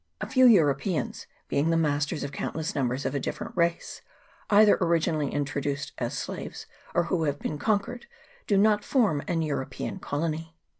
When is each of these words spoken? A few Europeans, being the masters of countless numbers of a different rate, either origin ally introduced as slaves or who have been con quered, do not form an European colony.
A 0.19 0.25
few 0.27 0.47
Europeans, 0.47 1.27
being 1.47 1.69
the 1.69 1.77
masters 1.77 2.23
of 2.23 2.31
countless 2.31 2.73
numbers 2.73 3.05
of 3.05 3.13
a 3.13 3.19
different 3.19 3.55
rate, 3.55 4.01
either 4.49 4.75
origin 4.77 5.13
ally 5.17 5.27
introduced 5.29 5.91
as 5.99 6.17
slaves 6.17 6.65
or 6.95 7.03
who 7.03 7.25
have 7.25 7.37
been 7.37 7.59
con 7.59 7.79
quered, 7.79 8.03
do 8.47 8.57
not 8.57 8.83
form 8.83 9.21
an 9.27 9.43
European 9.43 9.99
colony. 9.99 10.57